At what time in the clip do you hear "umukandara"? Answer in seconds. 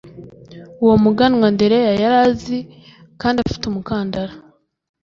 3.67-4.33